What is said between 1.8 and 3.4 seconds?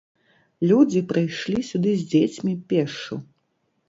з дзецьмі пешшу.